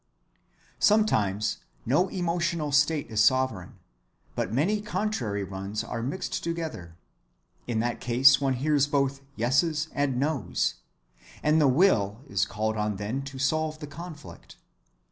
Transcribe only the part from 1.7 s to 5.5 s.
no emotional state is sovereign, but many contrary